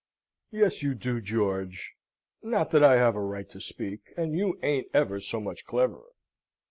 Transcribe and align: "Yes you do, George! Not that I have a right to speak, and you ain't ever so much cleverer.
"Yes 0.49 0.81
you 0.81 0.95
do, 0.95 1.21
George! 1.21 1.93
Not 2.41 2.71
that 2.71 2.83
I 2.83 2.95
have 2.95 3.13
a 3.15 3.21
right 3.21 3.47
to 3.51 3.61
speak, 3.61 4.01
and 4.17 4.35
you 4.35 4.57
ain't 4.63 4.87
ever 4.95 5.19
so 5.19 5.39
much 5.39 5.63
cleverer. 5.63 6.13